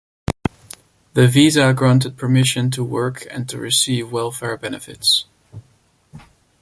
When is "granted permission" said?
1.77-2.71